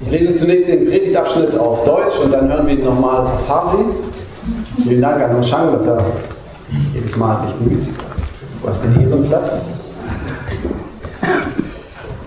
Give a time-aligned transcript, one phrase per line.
[0.00, 3.78] Ich lese zunächst den Predigtabschnitt auf Deutsch und dann hören wir ihn nochmal auf Farsi.
[4.82, 6.04] Vielen Dank an Shang, dass er
[6.92, 7.86] jedes Mal sich bemüht.
[8.60, 9.70] Du hast den Ehrenplatz.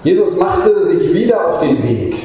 [0.04, 2.16] Jesus machte sich wieder auf den Weg.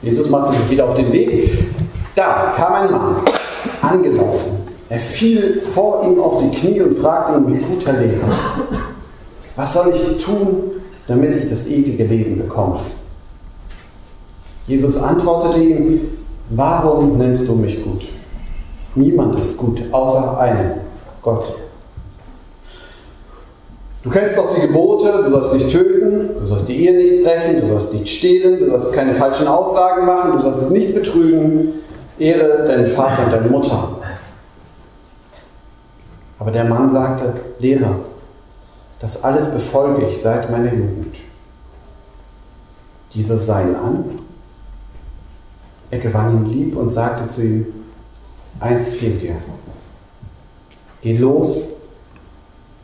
[0.00, 1.66] Jesus machte sich wieder auf den Weg.
[2.14, 3.16] Da kam ein Mann,
[3.80, 4.58] angelaufen.
[4.88, 8.20] Er fiel vor ihm auf die Knie und fragte ihn mit guter Lehre,
[9.56, 10.71] was soll ich tun,
[11.08, 12.80] damit ich das ewige Leben bekomme?
[14.66, 16.00] Jesus antwortete ihm,
[16.50, 18.08] warum nennst du mich gut?
[18.94, 20.72] Niemand ist gut, außer einem,
[21.22, 21.54] Gott.
[24.02, 27.60] Du kennst doch die Gebote, du sollst nicht töten, du sollst die Ehe nicht brechen,
[27.60, 31.74] du sollst nicht stehlen, du sollst keine falschen Aussagen machen, du sollst nicht betrügen,
[32.18, 33.96] ehre deinen Vater und deine Mutter.
[36.38, 37.94] Aber der Mann sagte, Lehrer,
[39.02, 41.16] das alles befolge ich seit meiner Jugend.
[43.10, 44.04] Jesus sah ihn an,
[45.90, 47.66] er gewann ihn lieb und sagte zu ihm,
[48.60, 49.34] eins fehlt dir.
[51.02, 51.58] Geh los,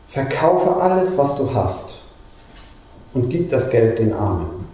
[0.07, 2.01] verkaufe alles, was du hast
[3.13, 4.65] und gib das Geld den Armen.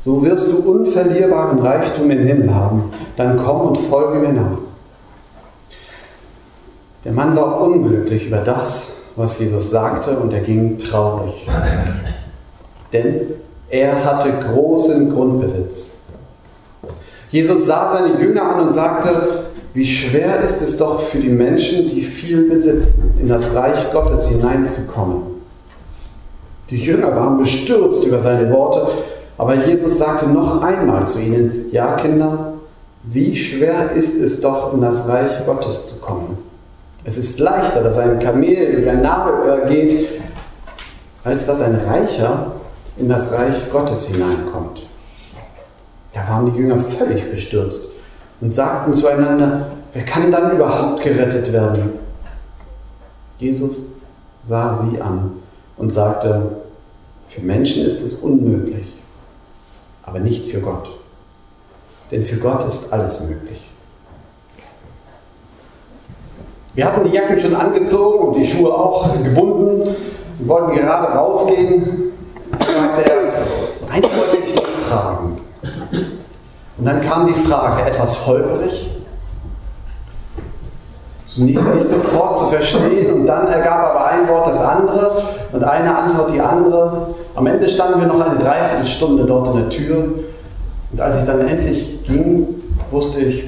[0.00, 2.90] So wirst du unverlierbaren Reichtum im Himmel haben.
[3.16, 4.58] Dann komm und folge mir nach.
[7.04, 8.88] Der Mann war unglücklich über das,
[9.20, 11.46] was Jesus sagte, und er ging traurig.
[12.92, 13.34] Denn
[13.68, 15.98] er hatte großen Grundbesitz.
[17.28, 21.88] Jesus sah seine Jünger an und sagte, wie schwer ist es doch für die Menschen,
[21.88, 25.22] die viel besitzen, in das Reich Gottes hineinzukommen.
[26.70, 28.88] Die Jünger waren bestürzt über seine Worte,
[29.38, 32.54] aber Jesus sagte noch einmal zu ihnen, ja Kinder,
[33.04, 36.49] wie schwer ist es doch, in das Reich Gottes zu kommen.
[37.04, 40.20] Es ist leichter, dass ein Kamel durch ein Nadelöhr geht,
[41.24, 42.52] als dass ein Reicher
[42.96, 44.86] in das Reich Gottes hineinkommt.
[46.12, 47.86] Da waren die Jünger völlig bestürzt
[48.40, 51.92] und sagten zueinander, wer kann dann überhaupt gerettet werden?
[53.38, 53.84] Jesus
[54.44, 55.32] sah sie an
[55.76, 56.56] und sagte,
[57.26, 58.92] für Menschen ist es unmöglich,
[60.02, 60.90] aber nicht für Gott.
[62.10, 63.69] Denn für Gott ist alles möglich.
[66.74, 69.82] Wir hatten die Jacken schon angezogen und die Schuhe auch gebunden
[70.38, 72.12] und wollten gerade rausgehen.
[72.58, 75.36] Sagte er, eins wollte ich noch fragen.
[76.78, 78.90] Und dann kam die Frage, etwas holperig,
[81.26, 85.96] zunächst nicht sofort zu verstehen und dann ergab aber ein Wort das andere und eine
[85.96, 87.14] Antwort die andere.
[87.34, 90.04] Am Ende standen wir noch eine Dreiviertelstunde dort in der Tür
[90.92, 92.46] und als ich dann endlich ging,
[92.90, 93.44] wusste ich,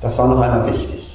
[0.00, 1.07] das war noch einmal wichtig.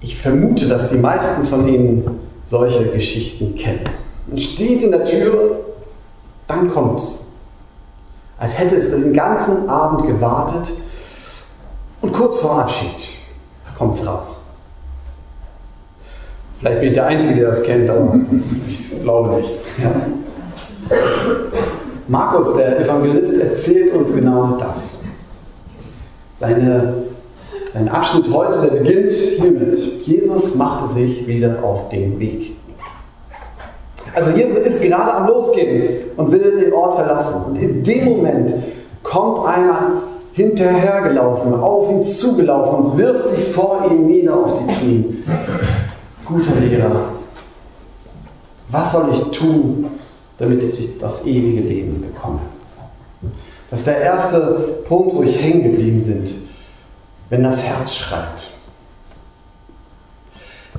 [0.00, 3.88] Ich vermute, dass die meisten von Ihnen solche Geschichten kennen.
[4.26, 5.60] Man steht in der Tür,
[6.46, 7.24] dann kommt's
[8.38, 10.72] als hätte es den ganzen Abend gewartet
[12.00, 13.16] und kurz vor Abschied
[13.76, 14.42] kommt es raus.
[16.52, 18.18] Vielleicht bin ich der Einzige, der das kennt, aber
[18.68, 19.50] ich glaube nicht.
[19.82, 20.96] Ja.
[22.08, 25.00] Markus, der Evangelist, erzählt uns genau das.
[26.38, 26.94] Seine,
[27.72, 29.78] sein Abschnitt heute, der beginnt hiermit.
[30.88, 32.56] Sich wieder auf den Weg.
[34.14, 37.44] Also Jesus ist gerade am Losgehen und will den Ort verlassen.
[37.46, 38.54] Und in dem Moment
[39.02, 45.24] kommt einer hinterhergelaufen, auf ihn zugelaufen und wirft sich vor ihm nieder auf die Knie.
[46.24, 47.10] Guter Lehrer,
[48.70, 49.86] was soll ich tun,
[50.38, 52.40] damit ich das ewige Leben bekomme?
[53.70, 54.40] Das ist der erste
[54.86, 56.24] Punkt, wo ich hängen geblieben bin,
[57.30, 58.57] wenn das Herz schreit.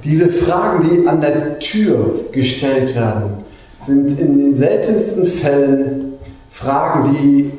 [0.04, 3.44] Diese Fragen, die an der Tür gestellt werden,
[3.80, 6.14] sind in den seltensten Fällen
[6.50, 7.52] Fragen, die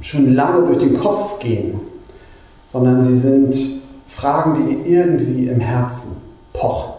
[0.00, 1.80] schon lange durch den Kopf gehen,
[2.64, 3.56] sondern sie sind
[4.06, 6.16] Fragen, die irgendwie im Herzen
[6.52, 6.92] pochen.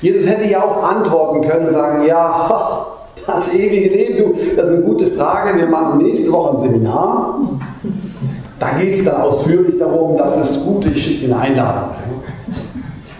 [0.00, 2.86] Jesus hätte ja auch antworten können und sagen, ja,
[3.26, 7.40] das ewige Leben, du, das ist eine gute Frage, wir machen nächste Woche ein Seminar.
[8.58, 11.90] Da geht es dann ausführlich darum, das ist gut, ich schicke dir eine Einladung.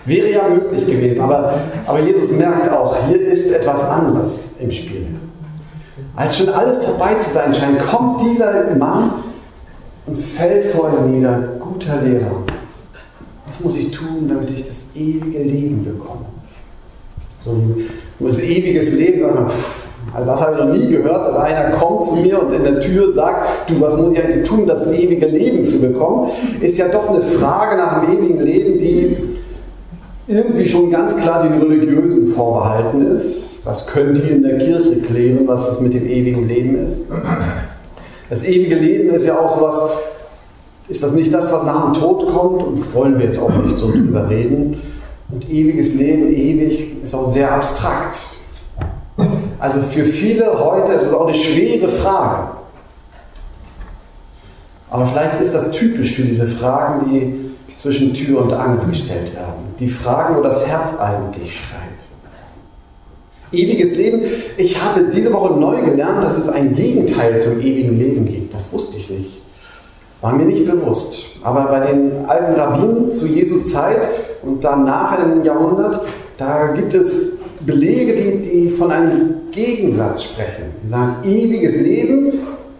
[0.06, 1.54] Wäre ja möglich gewesen, aber,
[1.86, 5.06] aber Jesus merkt auch, hier ist etwas anderes im Spiel.
[6.16, 9.12] Als schon alles vorbei zu sein scheint, kommt dieser Mann
[10.06, 12.42] und fällt vor ihm nieder, guter Lehrer.
[13.46, 16.26] Was muss ich tun, damit ich das ewige Leben bekomme?
[17.44, 17.86] So ein
[18.20, 22.04] das ewiges Leben, man, pff, also das habe ich noch nie gehört, dass einer kommt
[22.04, 25.26] zu mir und in der Tür sagt, du, was muss ich eigentlich tun, das ewige
[25.26, 26.30] Leben zu bekommen?
[26.60, 29.16] Ist ja doch eine Frage nach dem ewigen Leben, die
[30.26, 33.64] irgendwie schon ganz klar den Religiösen vorbehalten ist.
[33.64, 37.04] Das können die in der Kirche klären, was das mit dem ewigen Leben ist.
[38.28, 39.82] Das ewige Leben ist ja auch sowas,
[40.88, 42.62] ist das nicht das, was nach dem Tod kommt?
[42.62, 44.80] Und wollen wir jetzt auch nicht so drüber reden.
[45.30, 48.16] Und ewiges Leben, ewig, ist auch sehr abstrakt.
[49.58, 52.52] Also für viele heute ist es auch eine schwere Frage.
[54.90, 57.49] Aber vielleicht ist das typisch für diese Fragen, die
[57.80, 59.74] zwischen Tür und Angel gestellt werden.
[59.78, 61.80] Die Fragen, wo das Herz eigentlich schreit.
[63.52, 64.22] Ewiges Leben.
[64.58, 68.54] Ich habe diese Woche neu gelernt, dass es ein Gegenteil zum ewigen Leben gibt.
[68.54, 69.42] Das wusste ich nicht.
[70.20, 71.38] War mir nicht bewusst.
[71.42, 74.06] Aber bei den alten Rabbinen zu Jesu Zeit
[74.42, 76.00] und danach im Jahrhundert,
[76.36, 77.32] da gibt es
[77.64, 80.74] Belege, die, die von einem Gegensatz sprechen.
[80.82, 82.34] Die sagen, ewiges Leben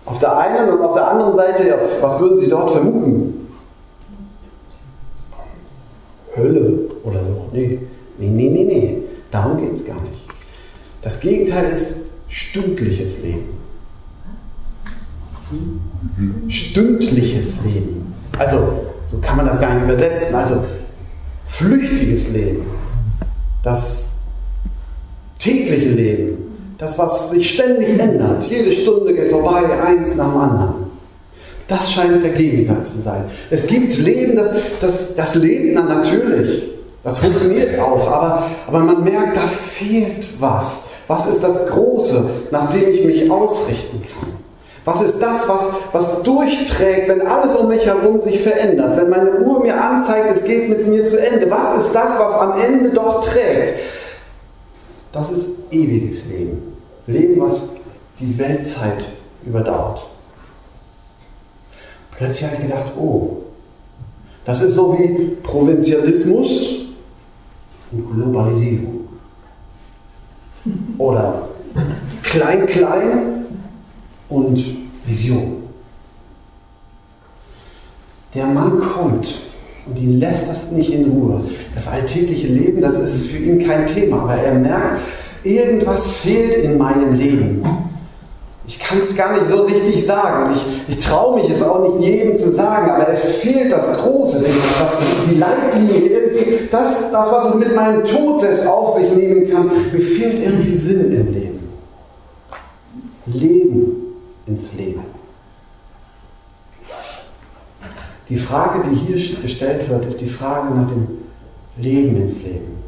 [0.05, 3.40] auf der einen und auf der anderen Seite, was würden Sie dort vermuten?
[6.41, 7.47] Hölle oder so.
[7.53, 7.79] Nee,
[8.19, 8.99] nee, nee, nee, nee.
[9.31, 10.27] Darum geht es gar nicht.
[11.03, 11.95] Das Gegenteil ist
[12.29, 13.61] stündliches Leben.
[16.49, 18.15] Stündliches Leben.
[18.39, 20.35] Also, so kann man das gar nicht übersetzen.
[20.35, 20.65] Also,
[21.45, 22.63] flüchtiges Leben.
[23.63, 24.19] Das
[25.39, 26.39] tägliche Leben.
[26.79, 28.45] Das, was sich ständig ändert.
[28.45, 30.90] Jede Stunde geht vorbei, eins nach dem anderen.
[31.71, 33.25] Das scheint der Gegensatz zu sein.
[33.49, 34.51] Es gibt Leben, das,
[34.81, 36.65] das, das Leben dann natürlich.
[37.05, 40.81] Das funktioniert auch, aber, aber man merkt, da fehlt was.
[41.07, 44.31] Was ist das Große, nach dem ich mich ausrichten kann?
[44.85, 48.97] Was ist das, was, was durchträgt, wenn alles um mich herum sich verändert?
[48.97, 51.49] Wenn meine Uhr mir anzeigt, es geht mit mir zu Ende.
[51.49, 53.75] Was ist das, was am Ende doch trägt?
[55.13, 56.77] Das ist ewiges Leben.
[57.07, 57.71] Leben, was
[58.19, 59.05] die Weltzeit
[59.47, 60.03] überdauert.
[62.21, 63.39] Plötzlich habe ich gedacht, oh,
[64.45, 66.81] das ist so wie Provinzialismus
[67.91, 69.09] und Globalisierung.
[70.99, 71.49] Oder
[72.23, 73.47] Klein-Klein
[74.29, 74.63] und
[75.07, 75.63] Vision.
[78.35, 79.41] Der Mann kommt
[79.87, 81.43] und ihn lässt das nicht in Ruhe.
[81.75, 85.01] Das alltägliche Leben, das ist für ihn kein Thema, aber er merkt,
[85.43, 87.63] irgendwas fehlt in meinem Leben.
[88.71, 90.55] Ich kann es gar nicht so richtig sagen.
[90.55, 94.45] Ich, ich traue mich es auch nicht jedem zu sagen, aber es fehlt das Große,
[94.79, 99.51] das, die Leitlinie, irgendwie, das, das, was es mit meinem Tod selbst auf sich nehmen
[99.51, 99.73] kann.
[99.93, 101.69] Mir fehlt irgendwie Sinn im Leben.
[103.27, 103.97] Leben
[104.47, 105.03] ins Leben.
[108.29, 111.09] Die Frage, die hier gestellt wird, ist die Frage nach dem
[111.77, 112.79] Leben ins Leben.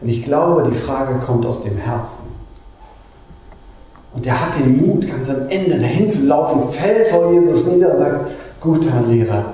[0.00, 2.36] Und ich glaube, die Frage kommt aus dem Herzen.
[4.16, 7.90] Und der hat den Mut, ganz am Ende dahin zu laufen, fällt vor Jesus nieder
[7.92, 8.30] und sagt,
[8.62, 9.52] guter Lehrer,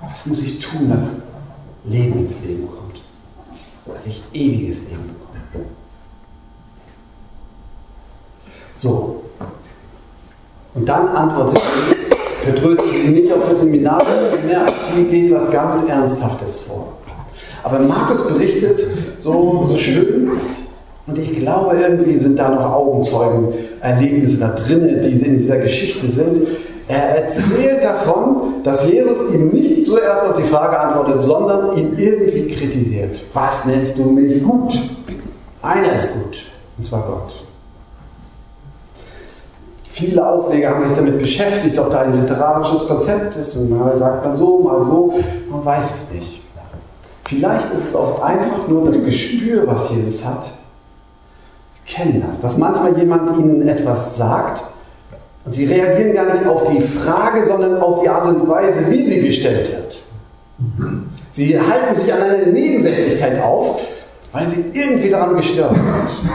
[0.00, 1.10] was muss ich tun, dass
[1.84, 3.02] Leben ins Leben kommt?
[3.84, 5.10] Dass ich ewiges Leben
[5.52, 5.66] bekomme.
[8.72, 9.22] So.
[10.74, 14.02] Und dann antwortet Jesus, vertröstet ihn nicht auf das Seminar,
[14.46, 16.94] merkt, hier geht was ganz Ernsthaftes vor.
[17.62, 18.78] Aber Markus berichtet
[19.18, 20.30] so, so schön,
[21.06, 26.38] und ich glaube, irgendwie sind da noch Augenzeugen-Erlebnisse da drin, die in dieser Geschichte sind.
[26.88, 32.48] Er erzählt davon, dass Jesus ihm nicht zuerst auf die Frage antwortet, sondern ihn irgendwie
[32.48, 33.18] kritisiert.
[33.32, 34.78] Was nennst du mich gut?
[35.62, 36.44] Einer ist gut,
[36.76, 37.34] und zwar Gott.
[39.84, 43.56] Viele Ausleger haben sich damit beschäftigt, ob da ein literarisches Konzept ist.
[43.56, 45.14] Und mal sagt man so, mal so.
[45.48, 46.42] Man weiß es nicht.
[47.24, 50.50] Vielleicht ist es auch einfach nur das Gespür, was Jesus hat,
[51.86, 54.62] kennen das, dass manchmal jemand ihnen etwas sagt
[55.44, 59.06] und sie reagieren gar nicht auf die Frage, sondern auf die Art und Weise, wie
[59.06, 59.98] sie gestellt wird.
[61.30, 63.80] Sie halten sich an einer Nebensächlichkeit auf,
[64.32, 66.28] weil sie irgendwie daran gestört sind.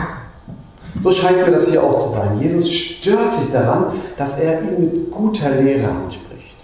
[1.03, 2.39] So scheint mir das hier auch zu sein.
[2.39, 6.55] Jesus stört sich daran, dass er ihn mit guter Lehre anspricht.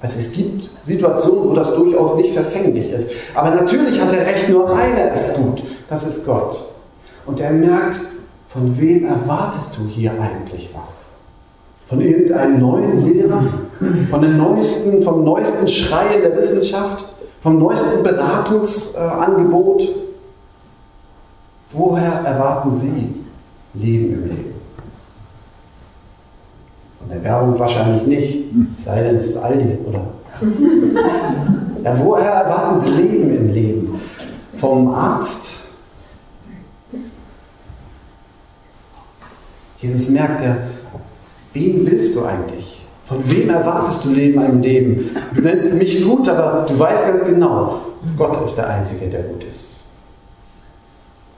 [0.00, 3.08] Also es gibt Situationen, wo das durchaus nicht verfänglich ist.
[3.34, 5.62] Aber natürlich hat er recht, nur einer ist gut.
[5.88, 6.73] Das ist Gott.
[7.26, 8.00] Und er merkt,
[8.46, 11.04] von wem erwartest du hier eigentlich was?
[11.86, 13.42] Von irgendeinem neuen Lehrer?
[14.10, 17.04] Von den neuesten, vom neuesten Schrei in der Wissenschaft?
[17.40, 19.88] Vom neuesten Beratungsangebot?
[21.70, 23.14] Woher erwarten Sie
[23.74, 24.54] Leben im Leben?
[27.00, 28.44] Von der Werbung wahrscheinlich nicht,
[28.78, 30.06] sei denn es ist Aldi, oder?
[31.82, 34.00] Ja, woher erwarten Sie Leben im Leben?
[34.56, 35.63] Vom Arzt?
[39.84, 40.56] Jesus merkt er,
[41.52, 42.80] wen willst du eigentlich?
[43.02, 45.14] Von wem erwartest du Leben im Leben?
[45.34, 47.80] Du nennst mich gut, aber du weißt ganz genau,
[48.16, 49.84] Gott ist der Einzige, der gut ist.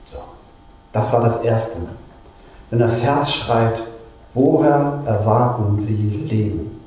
[0.05, 0.17] So.
[0.93, 1.79] Das war das Erste.
[2.69, 3.83] Wenn das Herz schreit,
[4.33, 6.79] woher erwarten Sie Leben?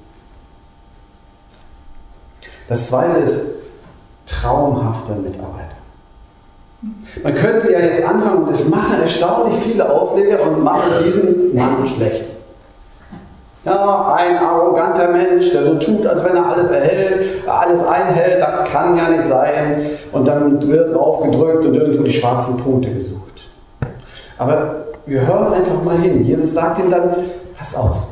[2.68, 3.38] Das Zweite ist
[4.24, 5.76] traumhafte Mitarbeiter.
[7.22, 11.86] Man könnte ja jetzt anfangen, und es machen erstaunlich viele Ausleger und machen diesen Mann
[11.86, 12.24] schlecht.
[13.64, 18.64] Ja, ein arroganter Mensch, der so tut, als wenn er alles erhält, alles einhält, das
[18.64, 19.82] kann gar nicht sein.
[20.12, 23.42] Und dann wird draufgedrückt und irgendwo die schwarzen Punkte gesucht.
[24.38, 26.24] Aber wir hören einfach mal hin.
[26.24, 27.14] Jesus sagt ihm dann,
[27.58, 28.04] pass auf,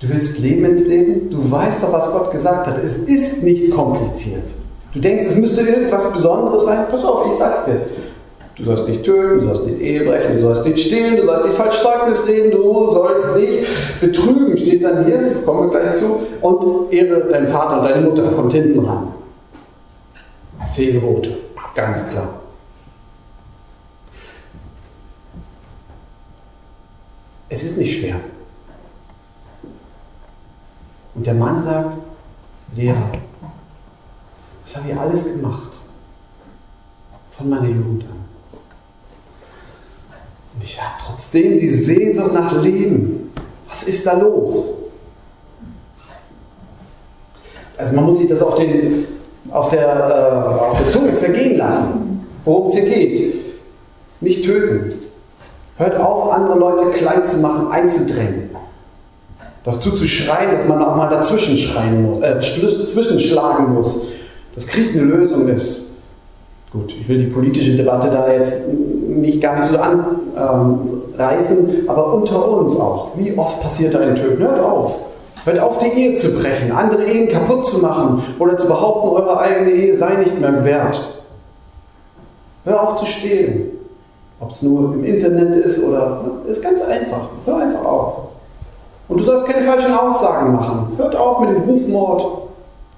[0.00, 2.76] du willst Leben ins Leben, du weißt doch, was Gott gesagt hat.
[2.76, 4.50] Es ist nicht kompliziert.
[4.92, 6.86] Du denkst, es müsste irgendwas Besonderes sein.
[6.90, 7.82] Pass auf, ich sag's dir.
[8.56, 11.44] Du sollst nicht töten, du sollst nicht Ehe brechen, du sollst nicht stehlen, du sollst
[11.46, 13.66] nicht falsch Zeugnis reden, du sollst nicht
[14.00, 18.30] betrügen, steht dann hier, kommen wir gleich zu, und ehre deinen Vater und deine Mutter,
[18.32, 19.14] kommt hinten ran.
[20.68, 21.38] Zehn Gebote,
[21.74, 22.28] ganz klar.
[27.48, 28.16] Es ist nicht schwer.
[31.14, 31.96] Und der Mann sagt,
[32.76, 33.10] Lehrer,
[34.70, 35.72] das habe ich alles gemacht.
[37.30, 38.20] Von meiner Jugend an.
[40.54, 43.32] Und ich habe trotzdem die Sehnsucht nach Leben.
[43.68, 44.74] Was ist da los?
[47.76, 49.06] Also man muss sich das auf, den,
[49.50, 53.34] auf, der, äh, auf der Zunge zergehen lassen, worum es hier geht.
[54.20, 54.94] Nicht töten.
[55.78, 58.50] Hört auf, andere Leute klein zu machen, einzudrängen.
[59.64, 64.02] Dazu zu schreien, dass man auch mal dazwischen schreien äh, zwischenschlagen muss.
[64.60, 66.02] Dass Krieg eine Lösung ist.
[66.70, 72.12] Gut, ich will die politische Debatte da jetzt nicht gar nicht so anreißen, ähm, aber
[72.12, 73.12] unter uns auch.
[73.16, 74.42] Wie oft passiert da in Töten?
[74.42, 75.00] Hört auf.
[75.46, 79.40] Hört auf, die Ehe zu brechen, andere Ehen kaputt zu machen oder zu behaupten, eure
[79.40, 81.08] eigene Ehe sei nicht mehr wert.
[82.66, 83.62] Hör auf zu stehlen.
[84.40, 86.20] Ob es nur im Internet ist oder.
[86.46, 87.30] Ist ganz einfach.
[87.46, 88.18] Hör einfach auf.
[89.08, 90.92] Und du sollst keine falschen Aussagen machen.
[90.98, 92.42] Hört auf mit dem Rufmord.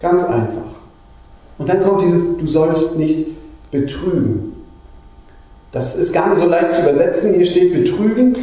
[0.00, 0.81] Ganz einfach.
[1.58, 3.26] Und dann kommt dieses, du sollst nicht
[3.70, 4.52] betrügen.
[5.72, 7.34] Das ist gar nicht so leicht zu übersetzen.
[7.34, 8.36] Hier steht betrügen.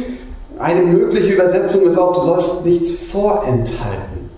[0.58, 4.30] Eine mögliche Übersetzung ist auch, du sollst nichts vorenthalten.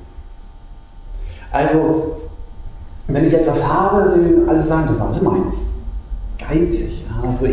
[1.51, 2.17] Also,
[3.09, 5.69] wenn ich etwas habe, dann alle sagen, das ist alles meins.
[6.39, 7.05] Geizig.
[7.09, 7.47] Ja, so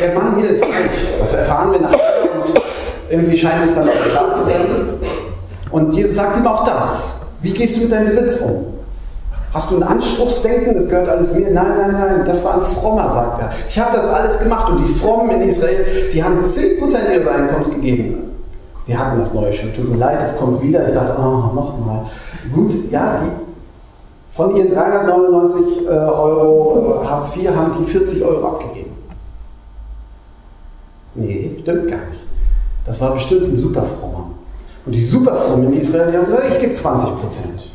[0.00, 0.90] Der Mann hier ist reich.
[1.20, 1.98] Das erfahren wir nachher.
[2.34, 2.60] Und
[3.10, 5.00] irgendwie scheint es dann auch klar zu werden.
[5.70, 7.14] Und Jesus sagt ihm auch das.
[7.40, 8.73] Wie gehst du mit deinem Besitz um?
[9.54, 10.74] Hast du ein Anspruchsdenken?
[10.74, 11.48] Das gehört alles mir?
[11.48, 13.50] Nein, nein, nein, das war ein Frommer, sagt er.
[13.68, 17.70] Ich habe das alles gemacht und die Frommen in Israel, die haben 10% ihres Einkommens
[17.70, 18.34] gegeben.
[18.86, 19.72] Wir hatten das neue schon.
[19.72, 20.84] Tut mir leid, das kommt wieder.
[20.86, 22.00] Ich dachte, oh, nochmal.
[22.52, 23.30] Gut, ja, die
[24.32, 28.90] von ihren 399 äh, Euro äh, Hartz IV haben die 40 Euro abgegeben.
[31.14, 32.20] Nee, stimmt gar nicht.
[32.84, 34.30] Das war bestimmt ein Superfrommer.
[34.84, 37.70] Und die Superfrommen in Israel, die haben gesagt, ich gebe 20 Prozent.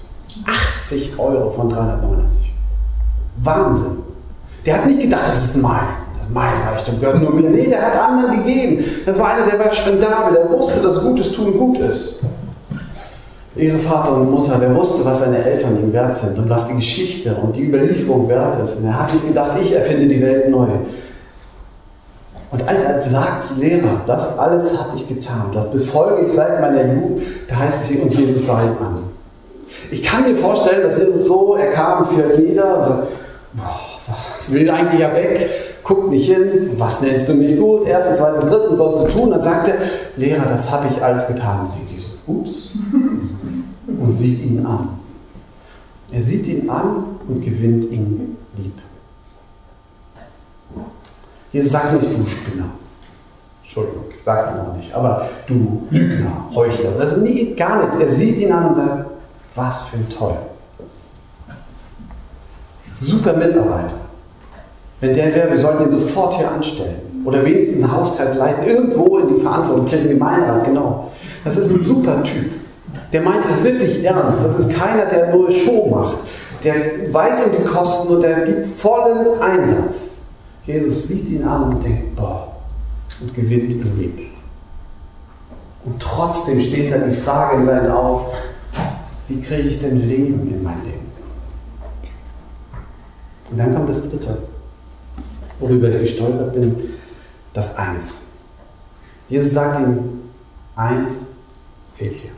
[0.90, 2.52] 80 Euro von 399.
[3.44, 3.98] Wahnsinn.
[4.66, 5.80] Der hat nicht gedacht, das ist mein,
[6.18, 7.50] das ist mein Reichtum, gehört nur mir.
[7.50, 8.84] Nee, der hat anderen gegeben.
[9.06, 12.20] Das war einer, der war spendabel, der wusste, dass Gutes tun gut ist.
[13.56, 16.76] Ihre Vater und Mutter, der wusste, was seine Eltern ihm wert sind und was die
[16.76, 18.78] Geschichte und die Überlieferung wert ist.
[18.78, 20.68] Und er hat nicht gedacht, ich erfinde die Welt neu.
[22.52, 26.94] Und als er sagt, Lehrer, das alles habe ich getan, das befolge ich seit meiner
[26.94, 29.09] Jugend, da heißt es hier, und Jesus sah ihn an.
[29.92, 33.08] Ich kann mir vorstellen, dass Jesus so, er kam für jeder und sagt,
[33.54, 33.90] boah,
[34.48, 35.50] will eigentlich ja weg,
[35.84, 39.32] guckt nicht hin, was nennst du mich gut, erstens, zweitens, drittens sollst du tun.
[39.32, 39.76] Dann sagt er,
[40.18, 41.62] Lehrer, das habe ich alles getan.
[41.62, 42.72] Und die so, ups,
[43.88, 44.90] und sieht ihn an.
[46.12, 48.74] Er sieht ihn an und gewinnt ihn lieb.
[51.52, 52.70] Jesus sagt nicht, du Spinner.
[53.62, 56.92] Entschuldigung, sagt er noch nicht, aber du Lügner, Heuchler.
[56.98, 57.98] Das ist nie, gar nichts.
[57.98, 59.06] Er sieht ihn an und sagt,
[59.56, 60.38] was für ein Toll.
[62.92, 63.96] Super Mitarbeiter.
[65.00, 67.24] Wenn der wäre, wir sollten ihn sofort hier anstellen.
[67.26, 71.12] Oder wenigstens einen Hauskreis leiten, irgendwo in die Verantwortung, Gemeinderat, genau.
[71.44, 72.52] Das ist ein super Typ.
[73.12, 74.44] Der meint es wirklich ernst.
[74.44, 76.18] Das ist keiner, der nur Show macht.
[76.64, 76.74] Der
[77.12, 80.18] weiß um die Kosten und der gibt vollen Einsatz.
[80.66, 82.48] Jesus sieht ihn an und denkt, boah,
[83.22, 84.20] und gewinnt ihn lieb.
[85.86, 88.26] Und trotzdem steht da die Frage in seinen Augen,
[89.30, 91.12] wie kriege ich denn Leben in mein Leben?
[93.52, 94.38] Und dann kommt das Dritte,
[95.60, 96.94] worüber ich gestolpert bin,
[97.54, 98.24] das Eins.
[99.28, 100.22] Jesus sagt ihm,
[100.76, 101.18] eins
[101.96, 102.32] fehlt dir.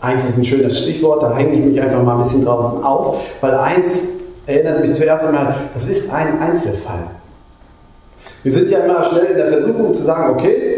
[0.00, 3.22] Eins ist ein schönes Stichwort, da hänge ich mich einfach mal ein bisschen drauf auf,
[3.40, 4.02] weil eins
[4.44, 7.06] erinnert mich zuerst einmal, das ist ein Einzelfall.
[8.42, 10.73] Wir sind ja immer schnell in der Versuchung zu sagen, okay,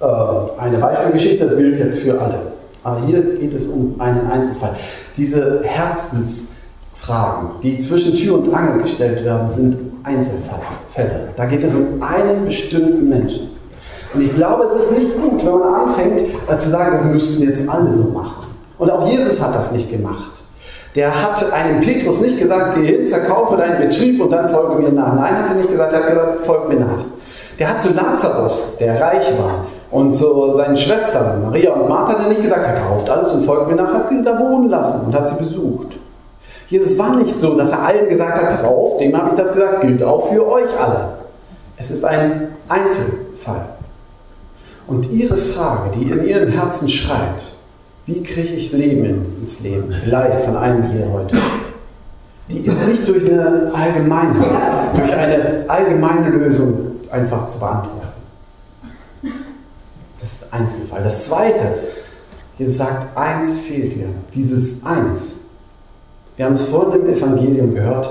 [0.00, 2.40] eine Beispielgeschichte, das gilt jetzt für alle.
[2.82, 4.74] Aber hier geht es um einen Einzelfall.
[5.16, 11.28] Diese Herzensfragen, die zwischen Tür und Angel gestellt werden, sind Einzelfälle.
[11.36, 13.50] Da geht es um einen bestimmten Menschen.
[14.14, 17.42] Und ich glaube, es ist nicht gut, wenn man anfängt äh, zu sagen, das müssten
[17.42, 18.46] jetzt alle so machen.
[18.78, 20.32] Und auch Jesus hat das nicht gemacht.
[20.96, 24.90] Der hat einem Petrus nicht gesagt, geh hin, verkaufe deinen Betrieb und dann folge mir
[24.90, 25.14] nach.
[25.14, 27.04] Nein, hat er nicht gesagt, er hat gesagt, folge mir nach.
[27.58, 32.20] Der hat zu Lazarus, der reich war, und zu seinen Schwestern, Maria und Martha, hat
[32.20, 35.14] er nicht gesagt, verkauft alles und folgt mir nach, hat sie da wohnen lassen und
[35.14, 35.98] hat sie besucht.
[36.68, 39.52] Jesus war nicht so, dass er allen gesagt hat, pass auf, dem habe ich das
[39.52, 41.08] gesagt, gilt auch für euch alle.
[41.76, 43.66] Es ist ein Einzelfall.
[44.86, 47.44] Und ihre Frage, die in ihrem Herzen schreit,
[48.06, 49.92] wie kriege ich Leben ins Leben?
[49.92, 51.36] Vielleicht von einem hier heute.
[52.50, 58.09] Die ist nicht durch eine Allgemeinheit, durch eine allgemeine Lösung einfach zu beantworten.
[60.20, 61.02] Das ist Einzelfall.
[61.02, 61.64] Das Zweite,
[62.58, 64.08] hier sagt, eins fehlt dir.
[64.34, 65.36] Dieses Eins.
[66.36, 68.10] Wir haben es vorhin im Evangelium gehört,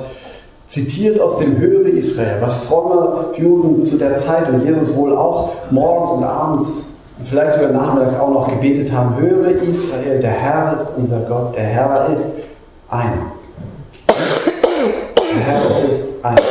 [0.66, 5.52] zitiert aus dem Höhere Israel, was fromme Juden zu der Zeit und Jesus wohl auch
[5.70, 6.86] morgens und abends
[7.18, 11.56] und vielleicht sogar nachmittags auch noch gebetet haben, höre Israel, der Herr ist unser Gott,
[11.56, 12.28] der Herr ist
[12.90, 13.32] einer.
[14.08, 16.42] Der Herr ist einer.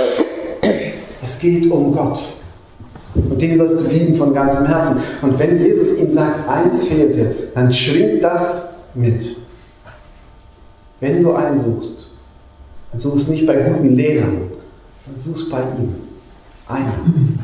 [1.23, 2.19] Es geht um Gott.
[3.15, 4.97] Und den sollst du lieben von ganzem Herzen.
[5.23, 9.37] Und wenn Jesus ihm sagt, eins fehlt dir, dann schwingt das mit.
[11.01, 12.11] Wenn du einen suchst,
[12.91, 14.51] dann suchst nicht bei guten Lehrern,
[15.07, 15.95] dann suchst bei ihm.
[16.67, 17.39] Einen.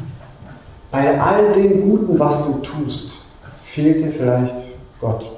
[0.90, 3.24] Bei all dem Guten, was du tust,
[3.62, 4.56] fehlt dir vielleicht
[5.00, 5.30] Gott.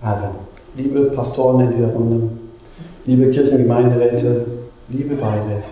[0.00, 0.24] Also,
[0.76, 2.37] liebe Pastoren in dieser Runde,
[3.08, 4.44] liebe Kirchengemeinderäte,
[4.88, 5.70] liebe Beiräte,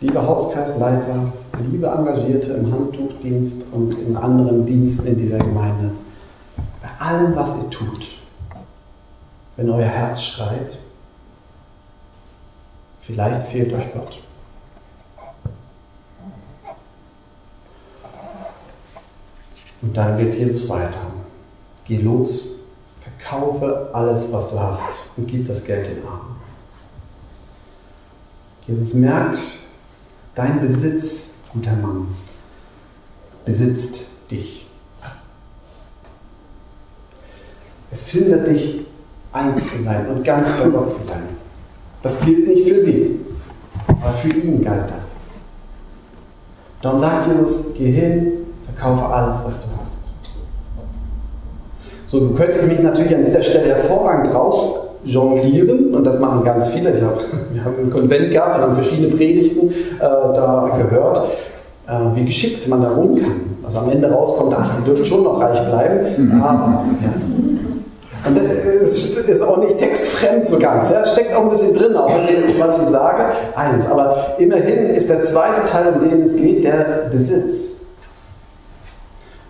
[0.00, 1.30] liebe Hauskreisleiter,
[1.70, 5.90] liebe Engagierte im Handtuchdienst und in anderen Diensten in dieser Gemeinde,
[6.80, 8.06] bei allem, was ihr tut,
[9.56, 10.78] wenn euer Herz schreit,
[13.02, 14.22] vielleicht fehlt euch Gott.
[19.82, 21.00] Und dann geht Jesus weiter.
[21.84, 22.60] Geh los,
[22.98, 26.35] verkaufe alles, was du hast und gib das Geld den Armen.
[28.66, 29.38] Jesus merkt,
[30.34, 32.08] dein Besitz, guter Mann,
[33.44, 34.68] besitzt dich.
[37.90, 38.86] Es hindert dich,
[39.32, 41.22] eins zu sein und ganz bei Gott zu sein.
[42.02, 43.20] Das gilt nicht für sie,
[43.86, 45.12] aber für ihn galt das.
[46.82, 48.32] Darum sagt Jesus, geh hin,
[48.64, 49.98] verkaufe alles, was du hast.
[52.06, 56.68] So, du könntest mich natürlich an dieser Stelle hervorragend raus jonglieren und das machen ganz
[56.68, 56.92] viele.
[56.94, 61.22] Wir haben einen Konvent gehabt und haben verschiedene Predigten äh, da gehört,
[61.86, 63.56] äh, wie geschickt man da rum kann.
[63.64, 66.42] Also am Ende rauskommt, ach, wir dürfen schon noch reich bleiben, mhm.
[66.42, 67.12] aber ja,
[68.26, 70.90] und es ist auch nicht textfremd so ganz.
[70.90, 71.06] Ja.
[71.06, 73.24] Steckt auch ein bisschen drin, auch in dem, was ich sage.
[73.54, 73.86] Eins.
[73.86, 77.76] Aber immerhin ist der zweite Teil, um den es geht, der Besitz.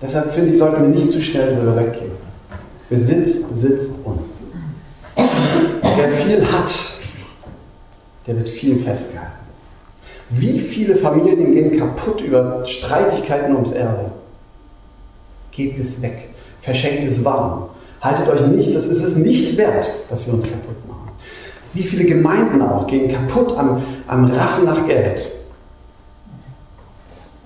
[0.03, 2.13] Deshalb finde ich, sollten wir nicht zu schnell darüber weggehen.
[2.91, 4.35] Besitz besitzt uns.
[5.17, 6.73] Wer viel hat,
[8.27, 9.33] der wird viel festgehalten.
[10.29, 14.11] Wie viele Familien gehen kaputt über Streitigkeiten ums Erbe?
[15.51, 16.29] Gebt es weg,
[16.61, 20.87] verschenkt es warm, Haltet euch nicht, das ist es nicht wert, dass wir uns kaputt
[20.87, 21.11] machen.
[21.73, 25.29] Wie viele Gemeinden auch gehen kaputt am, am Raffen nach Geld.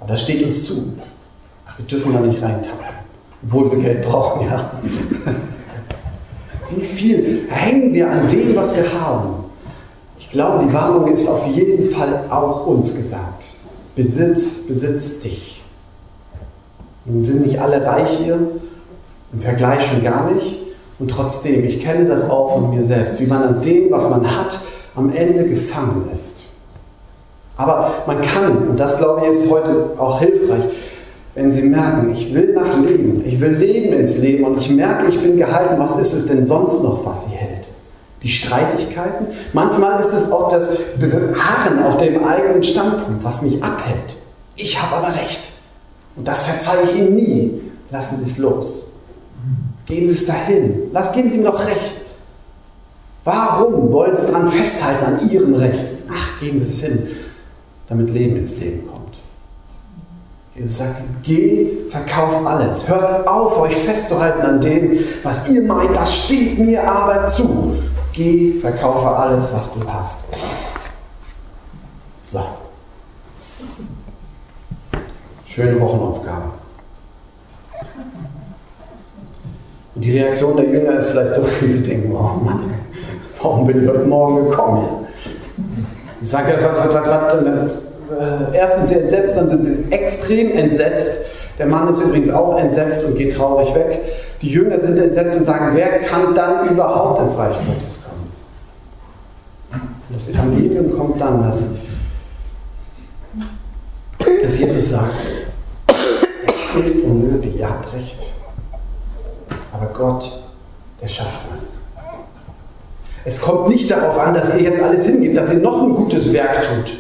[0.01, 0.99] Aber das steht uns zu.
[1.77, 2.85] Wir dürfen da nicht reintappen,
[3.43, 4.71] obwohl wir Geld brauchen, ja.
[6.75, 9.45] Wie viel hängen wir an dem, was wir haben?
[10.19, 13.45] Ich glaube, die Warnung ist auf jeden Fall auch uns gesagt.
[13.97, 15.63] Besitz, besitz dich.
[17.05, 18.39] Nun sind nicht alle reich hier,
[19.33, 20.59] im Vergleich schon gar nicht.
[20.99, 24.37] Und trotzdem, ich kenne das auch von mir selbst, wie man an dem, was man
[24.37, 24.61] hat,
[24.95, 26.37] am Ende gefangen ist.
[27.57, 30.65] Aber man kann, und das glaube ich ist heute auch hilfreich,
[31.35, 35.07] wenn Sie merken, ich will nach Leben, ich will Leben ins Leben und ich merke,
[35.09, 37.69] ich bin gehalten, was ist es denn sonst noch, was Sie hält?
[38.23, 39.27] Die Streitigkeiten?
[39.53, 44.17] Manchmal ist es auch das Beharren auf dem eigenen Standpunkt, was mich abhält.
[44.57, 45.53] Ich habe aber recht.
[46.17, 47.61] Und das verzeihe ich Ihnen nie.
[47.91, 48.87] Lassen Sie es los.
[49.87, 50.91] Gehen Sie es dahin.
[50.93, 52.05] Lass, geben Sie ihm doch recht.
[53.25, 55.85] Warum wollen Sie daran festhalten, an Ihrem Recht?
[56.13, 57.07] Ach, geben Sie es hin,
[57.89, 59.10] damit Leben ins Leben kommt.
[60.61, 62.87] Jesus sagt, geh, verkauf alles.
[62.87, 67.77] Hört auf, euch festzuhalten an dem, was ihr meint, das steht mir aber zu.
[68.13, 70.25] Geh, verkaufe alles, was du hast.
[72.21, 72.45] So.
[75.47, 76.51] Schöne Wochenaufgabe.
[79.95, 82.75] Und die Reaktion der Jünger ist vielleicht so, wie sie denken, oh Mann,
[83.41, 85.07] warum bin ich heute Morgen gekommen?
[86.21, 91.21] Ich sage, was, was, was, was, äh, sind sie entsetzt, dann sind sie extrem entsetzt.
[91.59, 94.01] Der Mann ist übrigens auch entsetzt und geht traurig weg.
[94.41, 98.33] Die Jünger sind entsetzt und sagen, wer kann dann überhaupt ins Reich Gottes kommen?
[100.09, 101.67] Das Evangelium kommt dann, dass,
[104.43, 105.27] dass Jesus sagt,
[106.83, 108.33] es ist unnötig, ihr habt recht.
[109.73, 110.43] Aber Gott,
[111.01, 111.81] der schafft es.
[113.25, 116.33] Es kommt nicht darauf an, dass ihr jetzt alles hingebt, dass ihr noch ein gutes
[116.33, 116.97] Werk tut.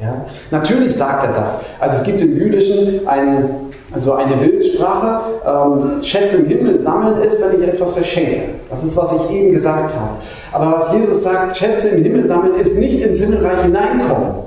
[0.00, 0.24] Ja?
[0.50, 1.58] Natürlich sagt er das.
[1.78, 3.50] Also es gibt im Jüdischen ein,
[3.92, 8.40] also eine Bildsprache, ähm, Schätze im Himmel sammeln ist, wenn ich etwas verschenke.
[8.68, 10.10] Das ist, was ich eben gesagt habe.
[10.52, 14.44] Aber was Jesus sagt, Schätze im Himmel sammeln, ist nicht ins Himmelreich hineinkommen.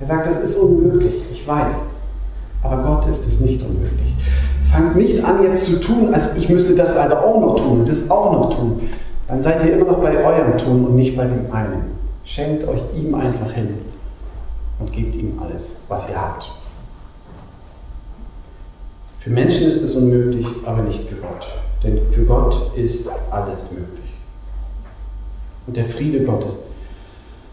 [0.00, 1.82] Er sagt, das ist unmöglich, ich weiß.
[2.62, 4.14] Aber Gott ist es nicht unmöglich.
[4.70, 7.88] Fangt nicht an jetzt zu tun, als ich müsste das also auch noch tun und
[7.88, 8.88] das auch noch tun.
[9.26, 11.97] Dann seid ihr immer noch bei eurem Tun und nicht bei dem einen.
[12.28, 13.78] Schenkt euch ihm einfach hin
[14.78, 16.52] und gebt ihm alles, was ihr habt.
[19.18, 21.46] Für Menschen ist es unmöglich, aber nicht für Gott.
[21.82, 24.12] Denn für Gott ist alles möglich.
[25.66, 26.58] Und der Friede Gottes,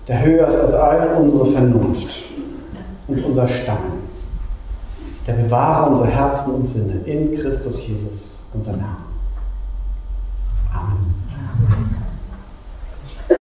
[0.10, 2.26] der höher ist als all unsere Vernunft
[3.08, 4.04] und unser Stammen,
[5.26, 9.05] der bewahre unsere Herzen und Sinne in Christus Jesus, unserem Herrn.